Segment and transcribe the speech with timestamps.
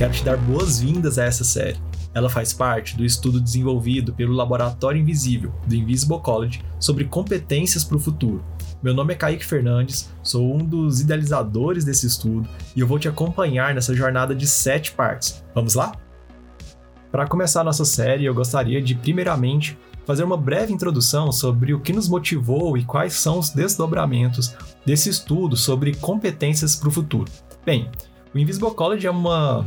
[0.00, 1.76] quero te dar boas-vindas a essa série.
[2.14, 7.98] Ela faz parte do estudo desenvolvido pelo Laboratório Invisível do Invisible College sobre competências para
[7.98, 8.42] o futuro.
[8.82, 13.08] Meu nome é Kaique Fernandes, sou um dos idealizadores desse estudo e eu vou te
[13.08, 15.44] acompanhar nessa jornada de sete partes.
[15.54, 15.92] Vamos lá?
[17.12, 19.76] Para começar nossa série, eu gostaria de, primeiramente,
[20.06, 25.10] fazer uma breve introdução sobre o que nos motivou e quais são os desdobramentos desse
[25.10, 27.30] estudo sobre competências para o futuro.
[27.66, 27.90] Bem,
[28.34, 29.66] o Invisible College é uma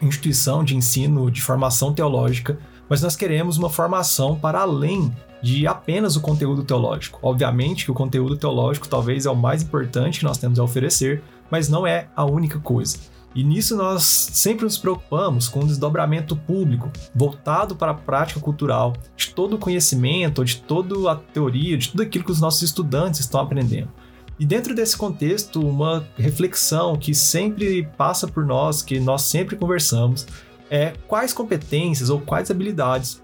[0.00, 2.58] instituição de ensino de formação teológica,
[2.88, 7.18] mas nós queremos uma formação para além de apenas o conteúdo teológico.
[7.22, 11.22] Obviamente que o conteúdo teológico talvez é o mais importante que nós temos a oferecer,
[11.50, 12.98] mas não é a única coisa.
[13.34, 18.94] E nisso nós sempre nos preocupamos com o desdobramento público, voltado para a prática cultural,
[19.16, 23.20] de todo o conhecimento, de toda a teoria, de tudo aquilo que os nossos estudantes
[23.20, 23.90] estão aprendendo.
[24.38, 30.26] E dentro desse contexto, uma reflexão que sempre passa por nós, que nós sempre conversamos,
[30.70, 33.20] é quais competências ou quais habilidades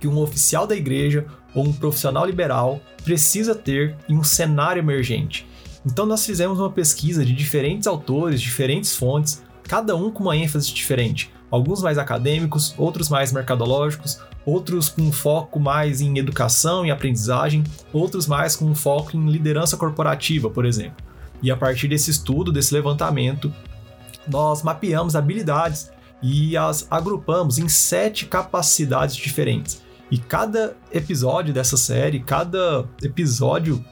[0.00, 5.46] que um oficial da igreja ou um profissional liberal precisa ter em um cenário emergente.
[5.86, 10.72] Então nós fizemos uma pesquisa de diferentes autores, diferentes fontes, cada um com uma ênfase
[10.72, 11.32] diferente.
[11.50, 18.26] Alguns mais acadêmicos, outros mais mercadológicos, outros com foco mais em educação e aprendizagem, outros
[18.26, 20.96] mais com foco em liderança corporativa, por exemplo.
[21.42, 23.52] E a partir desse estudo, desse levantamento,
[24.28, 25.90] nós mapeamos habilidades
[26.22, 29.82] e as agrupamos em sete capacidades diferentes.
[30.10, 33.84] E cada episódio dessa série, cada episódio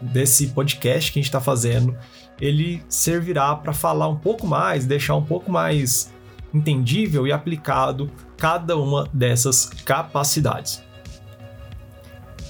[0.00, 1.96] desse podcast que a gente está fazendo,
[2.40, 6.12] ele servirá para falar um pouco mais, deixar um pouco mais
[6.52, 10.82] entendível e aplicado cada uma dessas capacidades.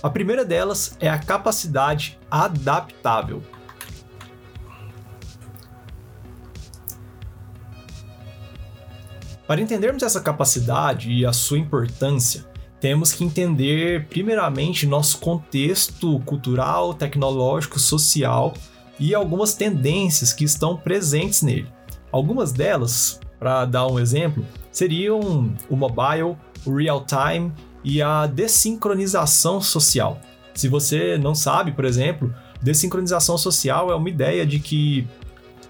[0.03, 3.43] A primeira delas é a capacidade adaptável.
[9.47, 12.47] Para entendermos essa capacidade e a sua importância,
[12.81, 18.55] temos que entender, primeiramente, nosso contexto cultural, tecnológico, social
[18.99, 21.69] e algumas tendências que estão presentes nele.
[22.11, 29.61] Algumas delas, para dar um exemplo, seriam o mobile, o real time e a desincronização
[29.61, 30.21] social.
[30.55, 32.33] Se você não sabe, por exemplo,
[32.63, 35.09] desincronização social é uma ideia de que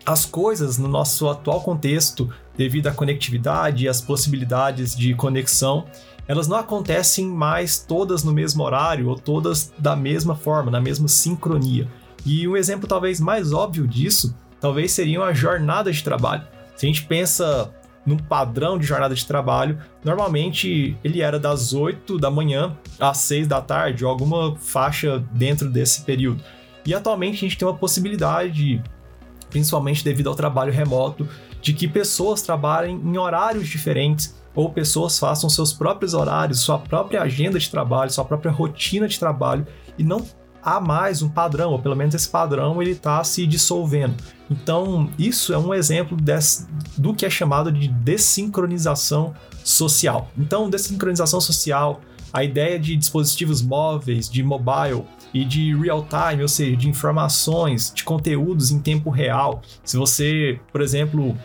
[0.05, 2.29] as coisas no nosso atual contexto,
[2.59, 5.87] devido à conectividade e às possibilidades de conexão,
[6.29, 11.09] elas não acontecem mais todas no mesmo horário ou todas da mesma forma, na mesma
[11.09, 11.89] sincronia.
[12.27, 16.52] E um exemplo talvez mais óbvio disso, talvez seria a jornada de trabalho.
[16.83, 17.73] Se a gente pensa
[18.05, 23.47] num padrão de jornada de trabalho, normalmente ele era das 8 da manhã às 6
[23.47, 26.43] da tarde, ou alguma faixa dentro desse período.
[26.85, 28.83] E atualmente a gente tem uma possibilidade,
[29.49, 31.29] principalmente devido ao trabalho remoto,
[31.61, 37.23] de que pessoas trabalhem em horários diferentes ou pessoas façam seus próprios horários, sua própria
[37.23, 39.65] agenda de trabalho, sua própria rotina de trabalho
[39.97, 40.27] e não
[40.63, 44.15] há mais um padrão, ou pelo menos esse padrão ele está se dissolvendo.
[44.51, 49.35] Então, isso é um exemplo desse, do que é chamado de desincronização
[49.65, 50.31] social.
[50.39, 52.01] Então, desincronização social,
[52.33, 57.93] a ideia de dispositivos móveis, de mobile e de real time, ou seja, de informações,
[57.95, 59.63] de conteúdos em tempo real.
[59.83, 61.37] Se você, por exemplo,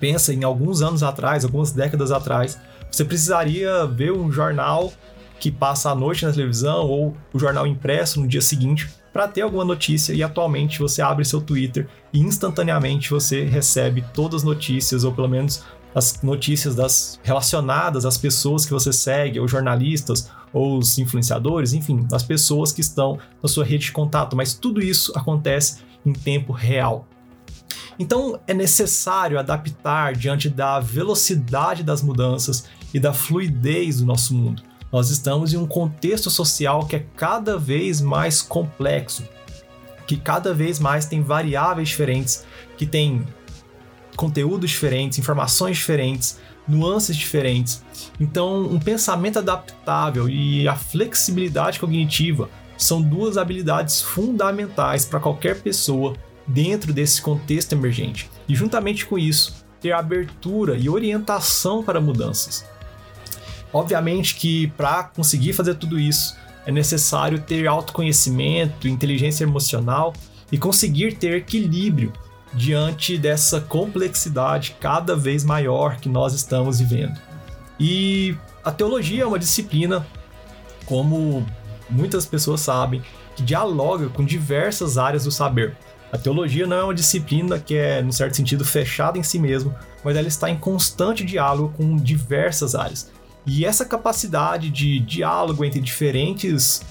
[0.00, 2.58] pensa em alguns anos atrás, algumas décadas atrás,
[2.90, 4.92] você precisaria ver um jornal
[5.38, 9.42] que passa a noite na televisão ou o jornal impresso no dia seguinte para ter
[9.42, 15.04] alguma notícia e atualmente você abre seu Twitter e instantaneamente você recebe todas as notícias
[15.04, 20.78] ou pelo menos as notícias das relacionadas às pessoas que você segue, ou jornalistas, ou
[20.78, 25.12] os influenciadores, enfim, as pessoas que estão na sua rede de contato, mas tudo isso
[25.16, 27.06] acontece em tempo real.
[27.98, 34.62] Então é necessário adaptar diante da velocidade das mudanças e da fluidez do nosso mundo.
[34.90, 39.22] Nós estamos em um contexto social que é cada vez mais complexo,
[40.06, 42.44] que cada vez mais tem variáveis diferentes,
[42.76, 43.24] que tem
[44.16, 47.82] conteúdos diferentes, informações diferentes, nuances diferentes.
[48.18, 56.16] Então, um pensamento adaptável e a flexibilidade cognitiva são duas habilidades fundamentais para qualquer pessoa
[56.46, 58.30] dentro desse contexto emergente.
[58.48, 62.64] E juntamente com isso, ter abertura e orientação para mudanças.
[63.72, 66.36] Obviamente que para conseguir fazer tudo isso
[66.66, 70.12] é necessário ter autoconhecimento, inteligência emocional
[70.50, 72.12] e conseguir ter equilíbrio
[72.52, 77.18] diante dessa complexidade cada vez maior que nós estamos vivendo.
[77.78, 80.06] E a teologia é uma disciplina,
[80.84, 81.46] como
[81.88, 83.02] muitas pessoas sabem,
[83.36, 85.76] que dialoga com diversas áreas do saber.
[86.10, 89.74] A teologia não é uma disciplina que é, no certo sentido, fechada em si mesmo,
[90.02, 93.12] mas ela está em constante diálogo com diversas áreas.
[93.46, 96.82] E essa capacidade de diálogo entre diferentes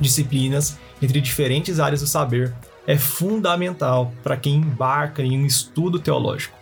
[0.00, 2.54] disciplinas, entre diferentes áreas do saber,
[2.86, 6.56] é fundamental para quem embarca em um estudo teológico.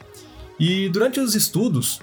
[0.58, 2.00] E durante os estudos,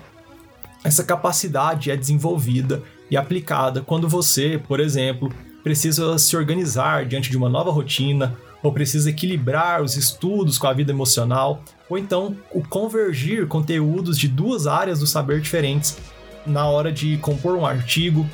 [0.84, 5.34] essa capacidade é desenvolvida e aplicada quando você, por exemplo,
[5.64, 10.74] precisa se organizar diante de uma nova rotina, ou precisa equilibrar os estudos com a
[10.74, 15.98] vida emocional, ou então o convergir conteúdos de duas áreas do saber diferentes
[16.46, 18.28] na hora de compor um artigo,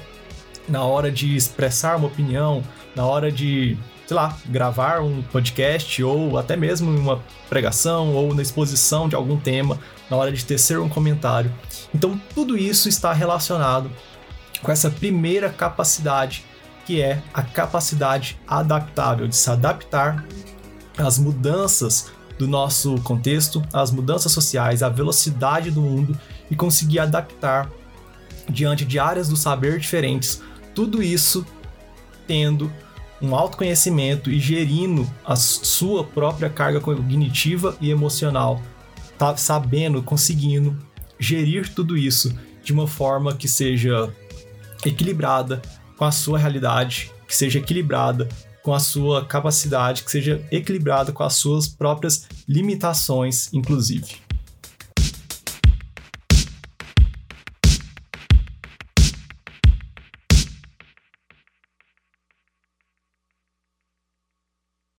[0.67, 2.63] na hora de expressar uma opinião,
[2.95, 8.41] na hora de, sei lá, gravar um podcast ou até mesmo uma pregação ou na
[8.41, 11.53] exposição de algum tema, na hora de tecer um comentário.
[11.93, 13.91] Então, tudo isso está relacionado
[14.61, 16.43] com essa primeira capacidade
[16.85, 20.25] que é a capacidade adaptável de se adaptar
[20.97, 22.09] às mudanças
[22.39, 26.17] do nosso contexto, às mudanças sociais, à velocidade do mundo
[26.49, 27.69] e conseguir adaptar
[28.49, 30.41] diante de áreas do saber diferentes.
[30.73, 31.45] Tudo isso
[32.25, 32.71] tendo
[33.21, 38.61] um autoconhecimento e gerindo a sua própria carga cognitiva e emocional,
[39.17, 40.77] tá sabendo, conseguindo
[41.19, 44.13] gerir tudo isso de uma forma que seja
[44.85, 45.61] equilibrada,
[45.97, 48.29] com a sua realidade, que seja equilibrada
[48.61, 54.26] com a sua capacidade, que seja equilibrada com as suas próprias limitações, inclusive.